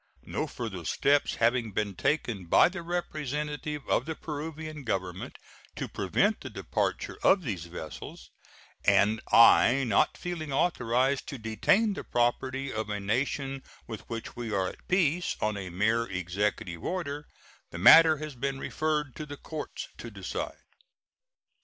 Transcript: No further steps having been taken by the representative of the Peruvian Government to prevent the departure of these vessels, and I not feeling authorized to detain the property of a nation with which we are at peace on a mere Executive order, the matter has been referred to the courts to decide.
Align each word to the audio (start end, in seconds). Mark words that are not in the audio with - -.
No 0.25 0.47
further 0.47 0.83
steps 0.83 1.35
having 1.35 1.73
been 1.73 1.93
taken 1.93 2.47
by 2.47 2.69
the 2.69 2.81
representative 2.81 3.87
of 3.87 4.05
the 4.05 4.15
Peruvian 4.15 4.83
Government 4.83 5.37
to 5.75 5.87
prevent 5.87 6.41
the 6.41 6.49
departure 6.49 7.19
of 7.21 7.43
these 7.43 7.65
vessels, 7.65 8.31
and 8.83 9.21
I 9.31 9.83
not 9.83 10.17
feeling 10.17 10.51
authorized 10.51 11.27
to 11.27 11.37
detain 11.37 11.93
the 11.93 12.03
property 12.03 12.73
of 12.73 12.89
a 12.89 12.99
nation 12.99 13.61
with 13.85 14.01
which 14.09 14.35
we 14.35 14.51
are 14.51 14.69
at 14.69 14.87
peace 14.87 15.37
on 15.39 15.55
a 15.55 15.69
mere 15.69 16.05
Executive 16.07 16.83
order, 16.83 17.27
the 17.69 17.77
matter 17.77 18.17
has 18.17 18.33
been 18.33 18.57
referred 18.57 19.15
to 19.17 19.27
the 19.27 19.37
courts 19.37 19.87
to 19.99 20.09
decide. 20.09 20.57